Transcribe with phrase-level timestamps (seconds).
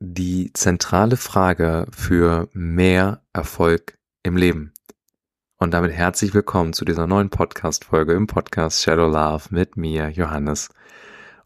[0.00, 4.72] die zentrale Frage für mehr Erfolg im Leben.
[5.56, 10.68] Und damit herzlich willkommen zu dieser neuen Podcast-Folge im Podcast Shadow Love mit mir, Johannes.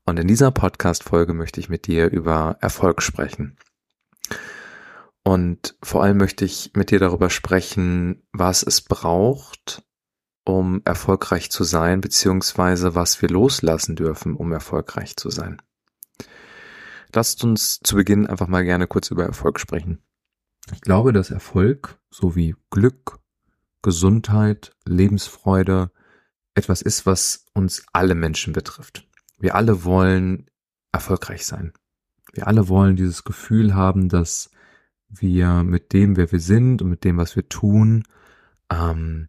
[0.04, 3.57] Und in dieser Podcast-Folge möchte ich mit dir über Erfolg sprechen.
[5.24, 9.82] Und vor allem möchte ich mit dir darüber sprechen, was es braucht,
[10.44, 15.62] um erfolgreich zu sein, beziehungsweise was wir loslassen dürfen, um erfolgreich zu sein.
[17.15, 20.02] Lasst uns zu Beginn einfach mal gerne kurz über Erfolg sprechen.
[20.73, 23.19] Ich glaube, dass Erfolg sowie Glück,
[23.83, 25.91] Gesundheit, Lebensfreude
[26.55, 29.09] etwas ist, was uns alle Menschen betrifft.
[29.38, 30.47] Wir alle wollen
[30.93, 31.73] erfolgreich sein.
[32.33, 34.51] Wir alle wollen dieses Gefühl haben, dass
[35.09, 38.05] wir mit dem, wer wir sind und mit dem, was wir tun,
[38.71, 39.29] ähm,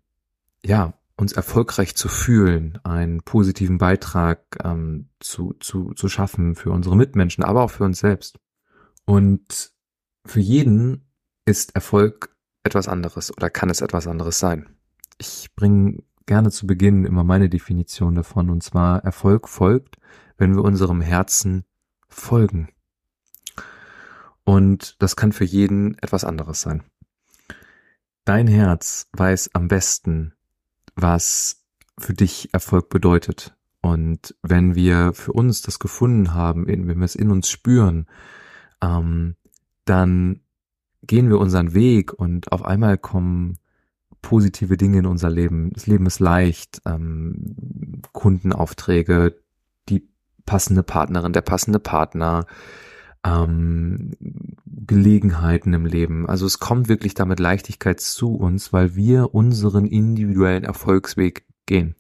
[0.63, 6.97] ja, uns erfolgreich zu fühlen, einen positiven Beitrag ähm, zu, zu, zu schaffen für unsere
[6.97, 8.39] Mitmenschen, aber auch für uns selbst.
[9.05, 9.71] Und
[10.25, 11.07] für jeden
[11.45, 14.67] ist Erfolg etwas anderes oder kann es etwas anderes sein.
[15.17, 19.95] Ich bringe gerne zu Beginn immer meine Definition davon, und zwar Erfolg folgt,
[20.37, 21.63] wenn wir unserem Herzen
[22.09, 22.67] folgen.
[24.43, 26.83] Und das kann für jeden etwas anderes sein.
[28.25, 30.33] Dein Herz weiß am besten,
[30.95, 31.63] was
[31.97, 33.55] für dich Erfolg bedeutet.
[33.81, 38.07] Und wenn wir für uns das gefunden haben, wenn wir es in uns spüren,
[38.81, 39.35] ähm,
[39.85, 40.39] dann
[41.01, 43.57] gehen wir unseren Weg und auf einmal kommen
[44.21, 45.71] positive Dinge in unser Leben.
[45.73, 49.35] Das Leben ist leicht, ähm, Kundenaufträge,
[49.89, 50.07] die
[50.45, 52.45] passende Partnerin, der passende Partner,
[53.25, 54.11] ähm,
[54.65, 56.27] Gelegenheiten im Leben.
[56.27, 61.95] Also es kommt wirklich damit Leichtigkeit zu uns, weil wir unseren individuellen Erfolgsweg gehen.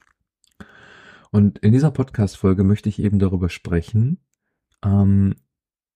[1.31, 4.19] Und in dieser Podcast-Folge möchte ich eben darüber sprechen,
[4.83, 5.35] ähm,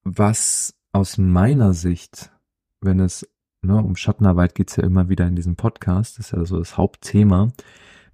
[0.02, 2.32] was aus meiner Sicht,
[2.80, 3.28] wenn es
[3.62, 7.52] ne, um Schattenarbeit geht's ja immer wieder in diesem Podcast, ist ja so das Hauptthema,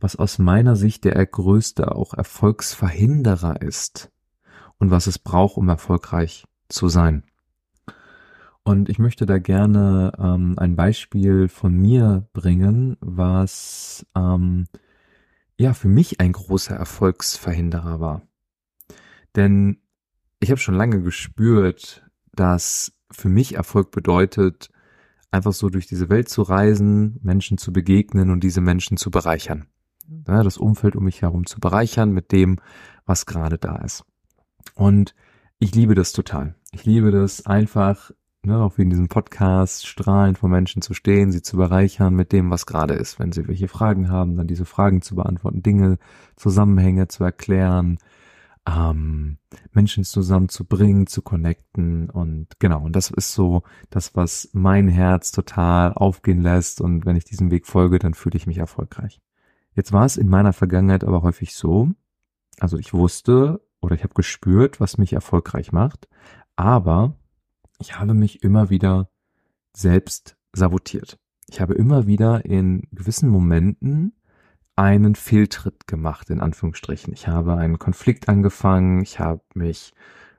[0.01, 4.11] was aus meiner Sicht der größte auch Erfolgsverhinderer ist
[4.79, 7.23] und was es braucht, um erfolgreich zu sein.
[8.63, 14.67] Und ich möchte da gerne ähm, ein Beispiel von mir bringen, was ähm,
[15.59, 18.23] ja für mich ein großer Erfolgsverhinderer war.
[19.37, 19.83] Denn
[20.41, 24.71] ich habe schon lange gespürt, dass für mich Erfolg bedeutet,
[25.31, 29.67] einfach so durch diese Welt zu reisen, Menschen zu begegnen und diese Menschen zu bereichern.
[30.27, 32.61] Ja, das Umfeld um mich herum zu bereichern mit dem,
[33.05, 34.05] was gerade da ist.
[34.75, 35.15] Und
[35.59, 36.55] ich liebe das total.
[36.75, 38.11] Ich liebe das einfach,
[38.43, 42.33] ne, auch wie in diesem Podcast, strahlend vor Menschen zu stehen, sie zu bereichern mit
[42.33, 43.21] dem, was gerade ist.
[43.21, 45.99] Wenn sie welche Fragen haben, dann diese Fragen zu beantworten, Dinge,
[46.35, 47.99] Zusammenhänge zu erklären,
[48.67, 49.39] ähm,
[49.73, 55.93] Menschen zusammenzubringen, zu connecten und genau, und das ist so das, was mein Herz total
[55.93, 59.21] aufgehen lässt und wenn ich diesem Weg folge, dann fühle ich mich erfolgreich.
[59.75, 61.91] Jetzt war es in meiner Vergangenheit aber häufig so,
[62.59, 66.09] also ich wusste, oder ich habe gespürt, was mich erfolgreich macht,
[66.57, 67.17] aber
[67.79, 69.09] ich habe mich immer wieder
[69.77, 71.19] selbst sabotiert.
[71.49, 74.15] Ich habe immer wieder in gewissen Momenten
[74.77, 77.13] einen Fehltritt gemacht, in Anführungsstrichen.
[77.13, 79.93] Ich habe einen Konflikt angefangen, ich habe mich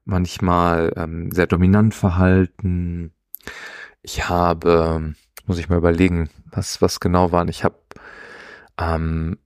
[0.04, 3.14] manchmal ähm, sehr dominant verhalten.
[4.02, 5.14] Ich habe,
[5.46, 7.48] muss ich mal überlegen, was, was genau waren.
[7.48, 7.80] Ich habe
[8.78, 9.38] ähm,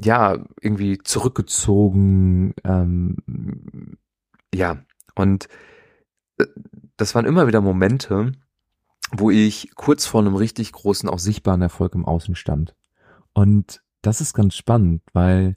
[0.00, 3.16] ja, irgendwie zurückgezogen, ähm,
[4.54, 4.78] ja,
[5.18, 5.48] und
[6.38, 6.46] äh,
[6.96, 8.32] das waren immer wieder Momente,
[9.12, 12.74] wo ich kurz vor einem richtig großen, auch sichtbaren Erfolg im Außen stand.
[13.32, 15.56] Und das ist ganz spannend, weil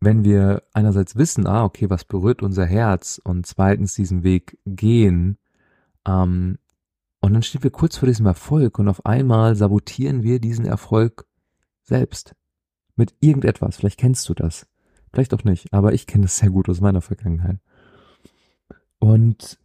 [0.00, 5.38] wenn wir einerseits wissen, ah, okay, was berührt unser Herz und zweitens diesen Weg gehen,
[6.06, 6.58] ähm,
[7.20, 11.26] und dann stehen wir kurz vor diesem Erfolg und auf einmal sabotieren wir diesen Erfolg
[11.82, 12.36] selbst
[12.94, 13.76] mit irgendetwas.
[13.76, 14.68] Vielleicht kennst du das.
[15.12, 17.58] Vielleicht auch nicht, aber ich kenne das sehr gut aus meiner Vergangenheit.
[18.98, 19.58] Und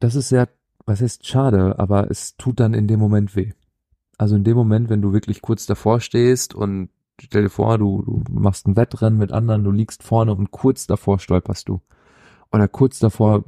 [0.00, 0.48] das ist sehr,
[0.86, 3.52] was heißt schade, aber es tut dann in dem Moment weh.
[4.18, 6.90] Also in dem Moment, wenn du wirklich kurz davor stehst und
[7.20, 10.86] stell dir vor, du, du machst ein Wettrennen mit anderen, du liegst vorne und kurz
[10.86, 11.80] davor stolperst du.
[12.52, 13.44] Oder kurz davor,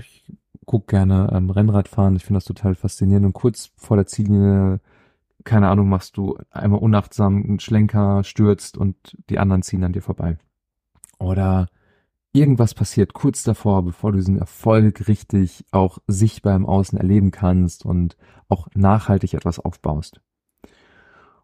[0.00, 0.24] ich
[0.66, 4.80] guck gerne ähm, Rennrad fahren, ich finde das total faszinierend und kurz vor der Ziellinie
[5.44, 10.02] keine Ahnung, machst du einmal unachtsam einen Schlenker, stürzt und die anderen ziehen an dir
[10.02, 10.38] vorbei.
[11.18, 11.68] Oder
[12.32, 17.84] irgendwas passiert kurz davor, bevor du diesen Erfolg richtig auch sichtbar im Außen erleben kannst
[17.84, 18.16] und
[18.48, 20.20] auch nachhaltig etwas aufbaust.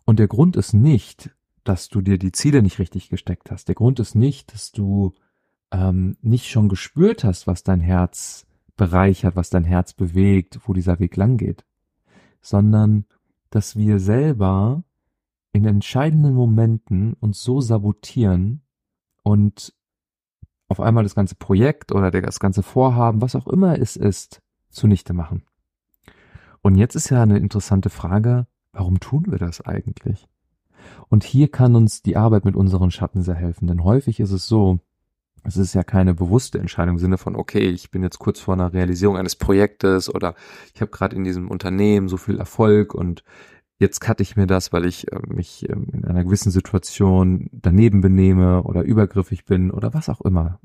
[0.05, 1.31] Und der Grund ist nicht,
[1.65, 3.69] dass du dir die Ziele nicht richtig gesteckt hast.
[3.69, 5.15] Der Grund ist nicht, dass du
[5.73, 8.47] ähm, nicht schon gespürt hast, was dein Herz
[8.77, 11.65] bereichert, was dein Herz bewegt, wo dieser Weg lang geht,
[12.41, 13.07] sondern
[13.51, 14.85] dass wir selber
[15.53, 18.61] in entscheidenden Momenten uns so sabotieren
[19.23, 19.73] und
[20.69, 24.41] auf einmal das ganze Projekt oder das ganze Vorhaben, was auch immer es ist,
[24.71, 25.45] zunichte machen.
[26.63, 30.27] Und jetzt ist ja eine interessante Frage, warum tun wir das eigentlich?
[31.09, 34.47] Und hier kann uns die Arbeit mit unseren Schatten sehr helfen, denn häufig ist es
[34.47, 34.81] so,
[35.45, 38.55] es ist ja keine bewusste Entscheidung im Sinne von, okay, ich bin jetzt kurz vor
[38.55, 40.35] einer Realisierung eines Projektes oder
[40.75, 43.23] ich habe gerade in diesem Unternehmen so viel Erfolg und
[43.79, 48.01] jetzt cutte ich mir das, weil ich äh, mich äh, in einer gewissen Situation daneben
[48.01, 50.61] benehme oder übergriffig bin oder was auch immer.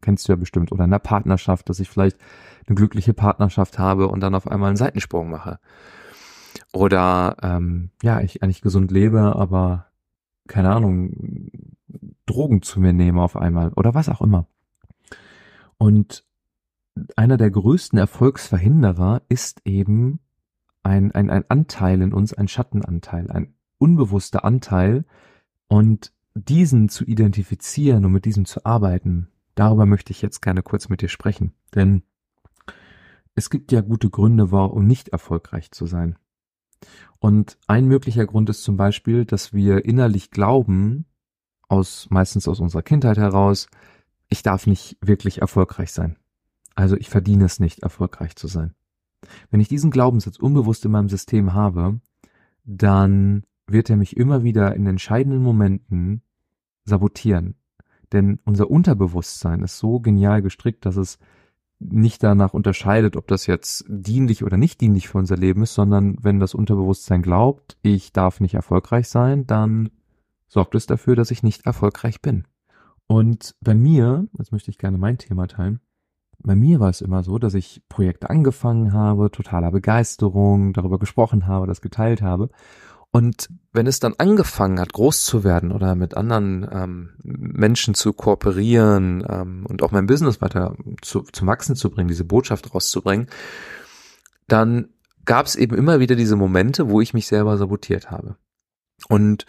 [0.00, 0.72] Kennst du ja bestimmt.
[0.72, 2.18] Oder in einer Partnerschaft, dass ich vielleicht
[2.66, 5.58] eine glückliche Partnerschaft habe und dann auf einmal einen Seitensprung mache.
[6.72, 9.86] Oder ähm, ja, ich eigentlich gesund lebe, aber
[10.48, 11.50] keine Ahnung,
[12.26, 14.46] Drogen zu mir nehme auf einmal oder was auch immer.
[15.78, 16.24] Und
[17.16, 20.20] einer der größten Erfolgsverhinderer ist eben
[20.82, 25.04] ein, ein, ein Anteil in uns, ein Schattenanteil, ein unbewusster Anteil
[25.68, 30.88] und diesen zu identifizieren und mit diesem zu arbeiten, darüber möchte ich jetzt gerne kurz
[30.88, 31.52] mit dir sprechen.
[31.74, 32.02] Denn
[33.34, 36.16] es gibt ja gute Gründe, warum nicht erfolgreich zu sein.
[37.18, 41.06] Und ein möglicher Grund ist zum Beispiel, dass wir innerlich glauben,
[41.68, 43.68] aus, meistens aus unserer Kindheit heraus,
[44.28, 46.16] ich darf nicht wirklich erfolgreich sein.
[46.74, 48.74] Also ich verdiene es nicht, erfolgreich zu sein.
[49.50, 52.00] Wenn ich diesen Glaubenssatz unbewusst in meinem System habe,
[52.64, 56.22] dann wird er mich immer wieder in entscheidenden Momenten
[56.84, 57.54] sabotieren.
[58.12, 61.18] Denn unser Unterbewusstsein ist so genial gestrickt, dass es
[61.78, 66.16] nicht danach unterscheidet, ob das jetzt dienlich oder nicht dienlich für unser Leben ist, sondern
[66.20, 69.90] wenn das Unterbewusstsein glaubt, ich darf nicht erfolgreich sein, dann
[70.46, 72.44] sorgt es dafür, dass ich nicht erfolgreich bin.
[73.06, 75.80] Und bei mir, jetzt möchte ich gerne mein Thema teilen,
[76.42, 81.46] bei mir war es immer so, dass ich Projekte angefangen habe, totaler Begeisterung, darüber gesprochen
[81.46, 82.50] habe, das geteilt habe.
[83.10, 88.14] Und wenn es dann angefangen hat, groß zu werden oder mit anderen ähm, Menschen zu
[88.14, 93.26] kooperieren ähm, und auch mein Business weiter zu, zu wachsen zu bringen, diese Botschaft rauszubringen,
[94.48, 94.88] dann
[95.26, 98.36] gab es eben immer wieder diese Momente, wo ich mich selber sabotiert habe.
[99.08, 99.44] Und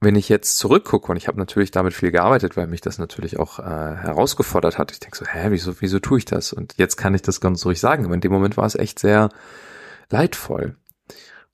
[0.00, 3.38] wenn ich jetzt zurückgucke, und ich habe natürlich damit viel gearbeitet, weil mich das natürlich
[3.38, 6.52] auch äh, herausgefordert hat, ich denke so, hä, wieso, wieso tue ich das?
[6.52, 8.98] Und jetzt kann ich das ganz ruhig sagen, aber in dem Moment war es echt
[8.98, 9.28] sehr
[10.10, 10.76] leidvoll.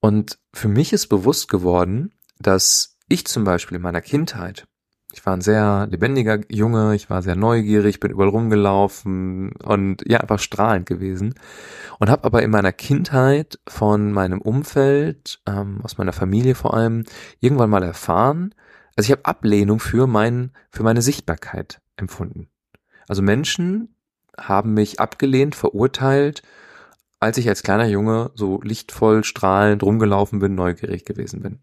[0.00, 4.66] Und für mich ist bewusst geworden, dass ich zum Beispiel in meiner Kindheit
[5.14, 10.18] ich war ein sehr lebendiger Junge, ich war sehr neugierig, bin überall rumgelaufen und ja,
[10.18, 11.34] einfach strahlend gewesen.
[12.00, 17.04] Und habe aber in meiner Kindheit von meinem Umfeld, ähm, aus meiner Familie vor allem,
[17.38, 18.54] irgendwann mal erfahren,
[18.96, 22.48] also ich habe Ablehnung für mein, für meine Sichtbarkeit empfunden.
[23.06, 23.94] Also Menschen
[24.36, 26.42] haben mich abgelehnt, verurteilt,
[27.20, 31.60] als ich als kleiner Junge so lichtvoll, strahlend rumgelaufen bin, neugierig gewesen bin.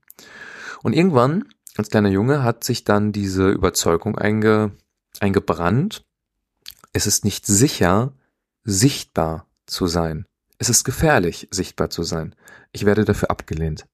[0.83, 1.45] Und irgendwann
[1.77, 4.71] als kleiner Junge hat sich dann diese Überzeugung einge,
[5.19, 6.05] eingebrannt,
[6.93, 8.13] es ist nicht sicher,
[8.63, 10.25] sichtbar zu sein.
[10.57, 12.35] Es ist gefährlich, sichtbar zu sein.
[12.71, 13.85] Ich werde dafür abgelehnt.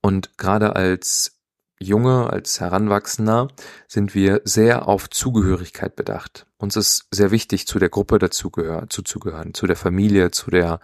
[0.00, 1.40] Und gerade als
[1.78, 3.48] Junge, als Heranwachsender
[3.88, 6.46] sind wir sehr auf Zugehörigkeit bedacht.
[6.58, 10.80] Uns ist sehr wichtig, zu der Gruppe dazugehören, zuzugehören, zu der Familie, zu der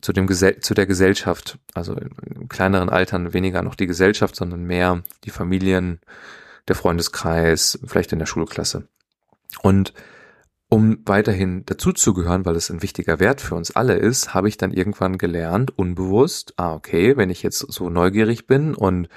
[0.00, 4.64] zu dem Gesell zu der Gesellschaft, also in kleineren Altern weniger noch die Gesellschaft, sondern
[4.64, 6.00] mehr die Familien,
[6.68, 8.88] der Freundeskreis, vielleicht in der Schulklasse.
[9.62, 9.94] Und
[10.68, 14.70] um weiterhin dazuzugehören, weil es ein wichtiger Wert für uns alle ist, habe ich dann
[14.70, 19.08] irgendwann gelernt, unbewusst, ah, okay, wenn ich jetzt so neugierig bin und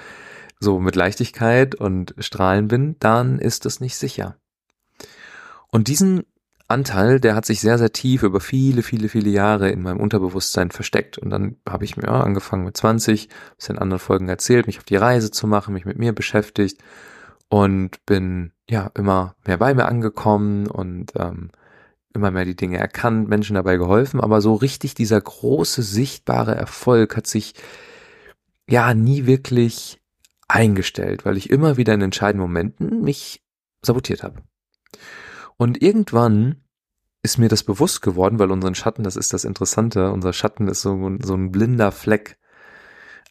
[0.62, 4.38] so mit Leichtigkeit und Strahlen bin, dann ist das nicht sicher.
[5.68, 6.24] Und diesen
[6.72, 10.72] Anteil, der hat sich sehr, sehr tief über viele, viele, viele Jahre in meinem Unterbewusstsein
[10.72, 11.18] versteckt.
[11.18, 14.78] Und dann habe ich mir ja, angefangen mit 20, es in anderen Folgen erzählt, mich
[14.78, 16.82] auf die Reise zu machen, mich mit mir beschäftigt
[17.50, 21.52] und bin ja immer mehr bei mir angekommen und ähm,
[22.14, 24.22] immer mehr die Dinge erkannt, Menschen dabei geholfen.
[24.22, 27.54] Aber so richtig dieser große, sichtbare Erfolg hat sich
[28.70, 30.02] ja nie wirklich
[30.48, 33.42] eingestellt, weil ich immer wieder in entscheidenden Momenten mich
[33.82, 34.42] sabotiert habe.
[35.62, 36.56] Und irgendwann
[37.22, 40.82] ist mir das bewusst geworden, weil unseren Schatten, das ist das Interessante, unser Schatten ist
[40.82, 42.40] so, ein, so ein blinder Fleck.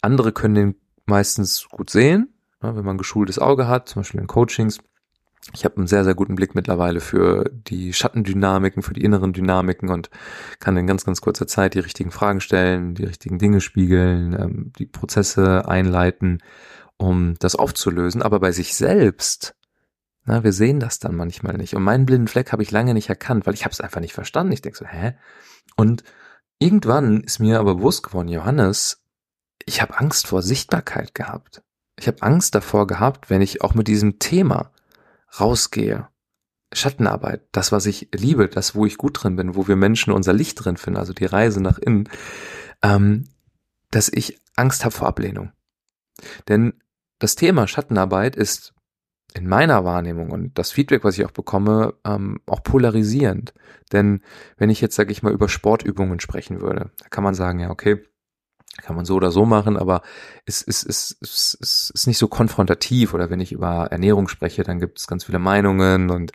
[0.01, 0.75] Andere können den
[1.07, 4.79] meistens gut sehen, wenn man ein geschultes Auge hat, zum Beispiel in Coachings.
[5.55, 9.89] Ich habe einen sehr, sehr guten Blick mittlerweile für die Schattendynamiken, für die inneren Dynamiken
[9.89, 10.09] und
[10.61, 14.73] kann in ganz, ganz kurzer Zeit die richtigen Fragen stellen, die richtigen Dinge spiegeln, ähm,
[14.79, 16.39] die Prozesse einleiten,
[16.97, 18.23] um das aufzulösen.
[18.23, 19.57] Aber bei sich selbst
[20.31, 21.75] Na, wir sehen das dann manchmal nicht.
[21.75, 24.13] Und meinen blinden Fleck habe ich lange nicht erkannt, weil ich habe es einfach nicht
[24.13, 24.53] verstanden.
[24.53, 25.15] Ich denke so, hä?
[25.75, 26.05] Und
[26.61, 29.03] irgendwann ist mir aber bewusst geworden, Johannes,
[29.67, 31.65] ich habe Angst vor Sichtbarkeit gehabt.
[31.99, 34.71] Ich habe Angst davor gehabt, wenn ich auch mit diesem Thema
[35.41, 36.07] rausgehe.
[36.73, 40.33] Schattenarbeit, das, was ich liebe, das, wo ich gut drin bin, wo wir Menschen unser
[40.33, 42.09] Licht drin finden, also die Reise nach innen,
[42.83, 43.27] ähm,
[43.91, 45.51] dass ich Angst habe vor Ablehnung.
[46.47, 46.75] Denn
[47.19, 48.75] das Thema Schattenarbeit ist
[49.35, 53.55] in meiner Wahrnehmung und das Feedback, was ich auch bekomme, ähm, auch polarisierend.
[53.93, 54.23] Denn
[54.57, 57.71] wenn ich jetzt, sage ich mal, über Sportübungen sprechen würde, da kann man sagen, ja,
[57.71, 58.03] okay,
[58.83, 60.03] kann man so oder so machen, aber
[60.47, 63.15] es ist, ist, ist, ist, ist nicht so konfrontativ.
[63.15, 66.33] Oder wenn ich über Ernährung spreche, dann gibt es ganz viele Meinungen und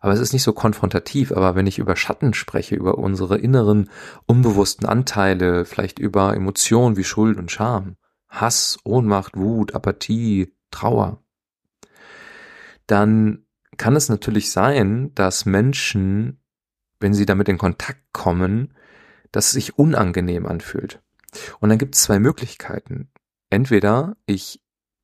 [0.00, 1.32] aber es ist nicht so konfrontativ.
[1.32, 3.90] Aber wenn ich über Schatten spreche, über unsere inneren
[4.26, 7.96] unbewussten Anteile, vielleicht über Emotionen wie Schuld und Scham,
[8.28, 11.22] Hass, Ohnmacht, Wut, Apathie, Trauer,
[12.88, 16.40] dann kann es natürlich sein, dass Menschen,
[16.98, 18.74] wenn sie damit in Kontakt kommen,
[19.30, 21.00] dass es sich unangenehm anfühlt.
[21.60, 23.10] Und dann gibt es zwei Möglichkeiten.
[23.50, 24.60] Entweder ich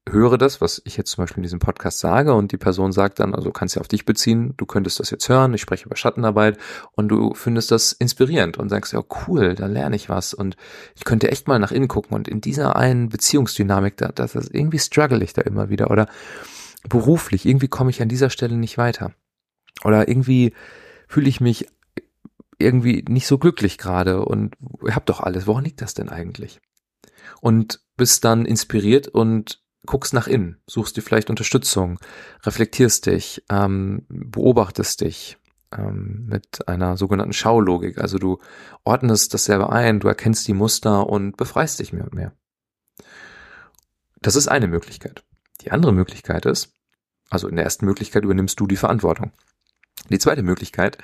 [0.09, 3.21] höre das, was ich jetzt zum Beispiel in diesem Podcast sage und die Person sagt
[3.21, 5.97] dann, also kannst ja auf dich beziehen, du könntest das jetzt hören, ich spreche über
[5.97, 6.59] Schattenarbeit
[6.93, 10.57] und du findest das inspirierend und sagst, ja cool, da lerne ich was und
[10.95, 14.55] ich könnte echt mal nach innen gucken und in dieser einen Beziehungsdynamik, da, das ist
[14.55, 16.07] irgendwie struggle ich da immer wieder oder
[16.89, 19.13] beruflich, irgendwie komme ich an dieser Stelle nicht weiter
[19.85, 20.55] oder irgendwie
[21.09, 21.67] fühle ich mich
[22.59, 24.57] irgendwie nicht so glücklich gerade und
[24.91, 25.47] habt doch alles.
[25.47, 26.61] Woran liegt das denn eigentlich?
[27.41, 31.99] Und bist dann inspiriert und guckst nach innen, suchst dir vielleicht Unterstützung,
[32.43, 35.37] reflektierst dich, ähm, beobachtest dich
[35.73, 37.99] ähm, mit einer sogenannten Schaulogik.
[37.99, 38.39] Also du
[38.85, 42.33] ordnest das selber ein, du erkennst die Muster und befreist dich mehr und mehr.
[44.21, 45.23] Das ist eine Möglichkeit.
[45.65, 46.73] Die andere Möglichkeit ist,
[47.31, 49.33] also in der ersten Möglichkeit übernimmst du die Verantwortung.
[50.11, 50.99] Die zweite Möglichkeit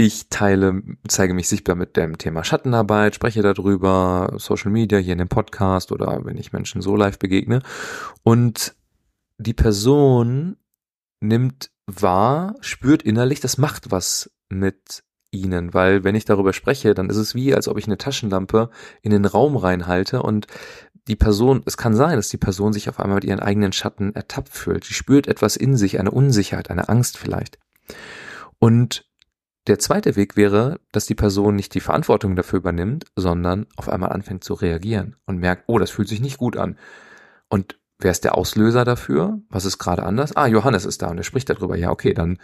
[0.00, 5.18] ich teile, zeige mich sichtbar mit dem Thema Schattenarbeit, spreche darüber, Social Media, hier in
[5.18, 7.62] dem Podcast oder wenn ich Menschen so live begegne.
[8.22, 8.76] Und
[9.38, 10.56] die Person
[11.20, 15.02] nimmt wahr, spürt innerlich, das macht was mit
[15.32, 18.70] ihnen, weil wenn ich darüber spreche, dann ist es wie, als ob ich eine Taschenlampe
[19.02, 20.46] in den Raum reinhalte und
[21.08, 24.14] die Person, es kann sein, dass die Person sich auf einmal mit ihren eigenen Schatten
[24.14, 24.84] ertappt fühlt.
[24.84, 27.58] Sie spürt etwas in sich, eine Unsicherheit, eine Angst vielleicht.
[28.58, 29.08] Und
[29.66, 34.12] der zweite Weg wäre, dass die Person nicht die Verantwortung dafür übernimmt, sondern auf einmal
[34.12, 36.78] anfängt zu reagieren und merkt, oh, das fühlt sich nicht gut an.
[37.48, 39.40] Und wer ist der Auslöser dafür?
[39.50, 40.36] Was ist gerade anders?
[40.36, 41.76] Ah, Johannes ist da und er spricht darüber.
[41.76, 42.38] Ja, okay, dann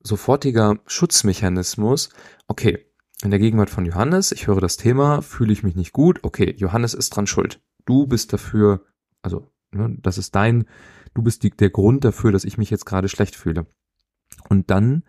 [0.00, 2.10] sofortiger Schutzmechanismus.
[2.46, 2.86] Okay,
[3.22, 6.20] in der Gegenwart von Johannes, ich höre das Thema, fühle ich mich nicht gut.
[6.22, 7.60] Okay, Johannes ist dran schuld.
[7.84, 8.84] Du bist dafür,
[9.22, 10.64] also, ne, das ist dein,
[11.14, 13.66] du bist die, der Grund dafür, dass ich mich jetzt gerade schlecht fühle.
[14.48, 15.04] Und dann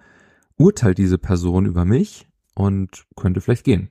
[0.58, 3.89] urteilt diese Person über mich und könnte vielleicht gehen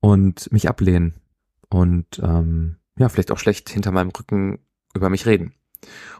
[0.00, 1.14] und mich ablehnen
[1.68, 4.58] und ähm, ja, vielleicht auch schlecht hinter meinem Rücken
[4.94, 5.54] über mich reden.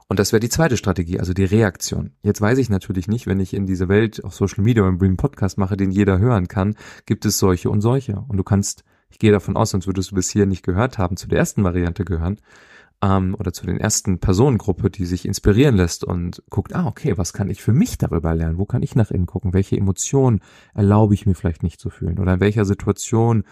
[0.09, 2.13] Und das wäre die zweite Strategie, also die Reaktion.
[2.23, 5.17] Jetzt weiß ich natürlich nicht, wenn ich in diese Welt auf Social Media oder einen
[5.17, 8.25] Podcast mache, den jeder hören kann, gibt es solche und solche.
[8.29, 11.17] Und du kannst, ich gehe davon aus, sonst würdest du bis hier nicht gehört haben,
[11.17, 12.39] zu der ersten Variante gehören,
[13.03, 17.33] ähm, oder zu den ersten Personengruppe, die sich inspirieren lässt und guckt, ah, okay, was
[17.33, 18.59] kann ich für mich darüber lernen?
[18.59, 19.55] Wo kann ich nach innen gucken?
[19.55, 20.41] Welche Emotionen
[20.75, 22.19] erlaube ich mir vielleicht nicht zu fühlen?
[22.19, 23.45] Oder in welcher Situation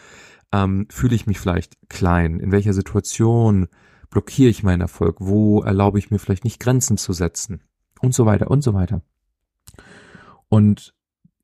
[0.52, 2.40] ähm, fühle ich mich vielleicht klein?
[2.40, 3.68] In welcher Situation
[4.10, 5.16] blockiere ich meinen Erfolg?
[5.18, 7.62] Wo erlaube ich mir vielleicht nicht Grenzen zu setzen?
[8.00, 9.02] Und so weiter und so weiter.
[10.48, 10.94] Und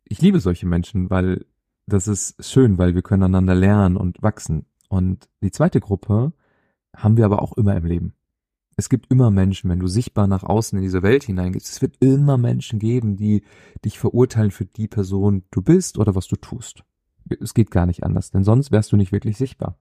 [0.04, 1.46] ich liebe solche Menschen, weil
[1.86, 4.66] das ist schön, weil wir können einander lernen und wachsen.
[4.88, 6.32] Und die zweite Gruppe
[6.94, 8.14] haben wir aber auch immer im Leben.
[8.76, 11.96] Es gibt immer Menschen, wenn du sichtbar nach außen in diese Welt hineingehst, es wird
[12.00, 13.42] immer Menschen geben, die
[13.84, 16.84] dich verurteilen für die Person du bist oder was du tust.
[17.40, 19.78] Es geht gar nicht anders, denn sonst wärst du nicht wirklich sichtbar.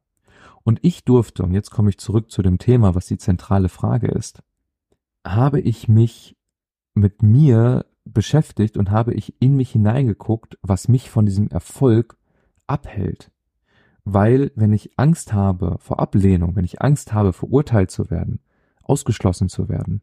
[0.63, 4.07] Und ich durfte, und jetzt komme ich zurück zu dem Thema, was die zentrale Frage
[4.07, 4.43] ist,
[5.25, 6.37] habe ich mich
[6.93, 12.17] mit mir beschäftigt und habe ich in mich hineingeguckt, was mich von diesem Erfolg
[12.67, 13.31] abhält.
[14.05, 18.41] Weil wenn ich Angst habe vor Ablehnung, wenn ich Angst habe, verurteilt zu werden,
[18.83, 20.01] ausgeschlossen zu werden,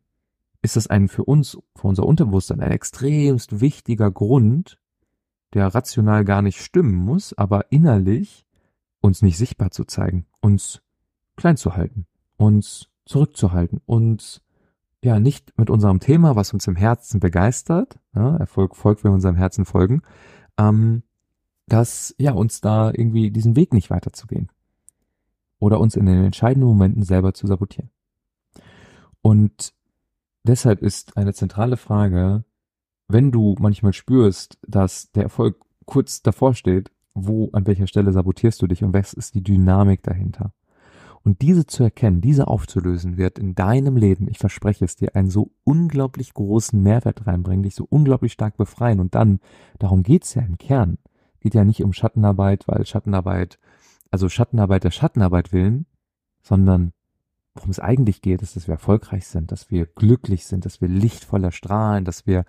[0.63, 4.79] ist das ein für uns, für unser Unterbewusstsein ein extremst wichtiger Grund,
[5.55, 8.47] der rational gar nicht stimmen muss, aber innerlich
[9.01, 10.83] uns nicht sichtbar zu zeigen, uns
[11.37, 14.43] klein zu halten, uns zurückzuhalten, uns
[15.03, 19.15] ja nicht mit unserem Thema, was uns im Herzen begeistert, ja, Erfolg folgt, wenn wir
[19.15, 20.03] unserem Herzen folgen,
[20.59, 21.03] ähm,
[21.67, 24.51] dass ja uns da irgendwie diesen Weg nicht weiterzugehen
[25.59, 27.91] oder uns in den entscheidenden Momenten selber zu sabotieren.
[29.23, 29.73] Und
[30.45, 32.45] deshalb ist eine zentrale Frage,
[33.09, 38.61] wenn du manchmal spürst, dass der Erfolg kurz davor steht, wo, an welcher Stelle sabotierst
[38.63, 40.53] du dich und was ist die Dynamik dahinter?
[41.23, 45.29] Und diese zu erkennen, diese aufzulösen, wird in deinem Leben, ich verspreche es dir, einen
[45.29, 49.01] so unglaublich großen Mehrwert reinbringen, dich so unglaublich stark befreien.
[49.01, 49.41] Und dann,
[49.79, 50.99] darum geht's ja im Kern.
[51.41, 53.59] Geht ja nicht um Schattenarbeit, weil Schattenarbeit,
[54.11, 55.87] also Schattenarbeit der Schattenarbeit willen,
[56.43, 56.93] sondern
[57.55, 60.89] worum es eigentlich geht, ist, dass wir erfolgreich sind, dass wir glücklich sind, dass wir
[60.89, 62.45] lichtvoller strahlen, dass wir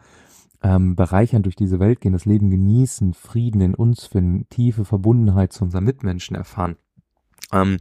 [0.63, 5.51] ähm, bereichern durch diese Welt gehen, das Leben genießen, Frieden in uns finden, tiefe Verbundenheit
[5.54, 6.78] zu unseren Mitmenschen erfahren,
[7.51, 7.78] ähm,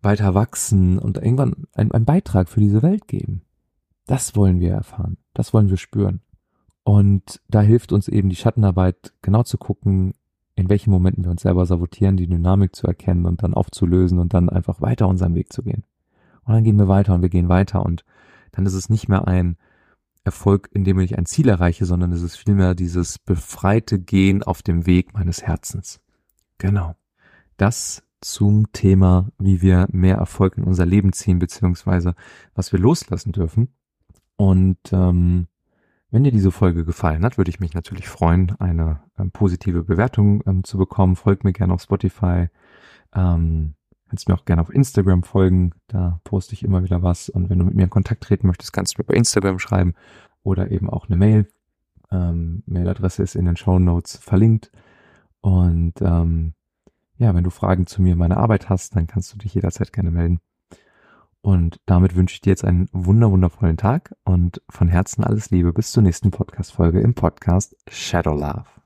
[0.00, 3.42] weiter wachsen und irgendwann einen Beitrag für diese Welt geben.
[4.06, 6.20] Das wollen wir erfahren, das wollen wir spüren.
[6.84, 10.14] Und da hilft uns eben die Schattenarbeit, genau zu gucken,
[10.54, 14.32] in welchen Momenten wir uns selber sabotieren, die Dynamik zu erkennen und dann aufzulösen und
[14.34, 15.84] dann einfach weiter unseren Weg zu gehen.
[16.44, 18.04] Und dann gehen wir weiter und wir gehen weiter und
[18.52, 19.58] dann ist es nicht mehr ein
[20.24, 24.86] Erfolg, indem ich ein Ziel erreiche, sondern es ist vielmehr dieses befreite Gehen auf dem
[24.86, 26.00] Weg meines Herzens.
[26.58, 26.96] Genau.
[27.56, 32.14] Das zum Thema, wie wir mehr Erfolg in unser Leben ziehen, beziehungsweise
[32.54, 33.68] was wir loslassen dürfen.
[34.36, 35.48] Und ähm,
[36.10, 40.42] wenn dir diese Folge gefallen hat, würde ich mich natürlich freuen, eine ähm, positive Bewertung
[40.46, 41.16] ähm, zu bekommen.
[41.16, 42.48] Folgt mir gerne auf Spotify.
[43.14, 43.74] Ähm,
[44.08, 45.72] kannst mir auch gerne auf Instagram folgen.
[45.86, 47.28] Da poste ich immer wieder was.
[47.28, 49.94] Und wenn du mit mir in Kontakt treten möchtest, kannst du mir bei Instagram schreiben
[50.42, 51.46] oder eben auch eine Mail.
[52.10, 54.70] Ähm, Mailadresse ist in den Show Notes verlinkt.
[55.42, 56.54] Und ähm,
[57.18, 59.92] ja, wenn du Fragen zu mir und meiner Arbeit hast, dann kannst du dich jederzeit
[59.92, 60.40] gerne melden.
[61.40, 65.72] Und damit wünsche ich dir jetzt einen wunder wundervollen Tag und von Herzen alles Liebe
[65.72, 68.77] bis zur nächsten Podcast-Folge im Podcast Shadow Love.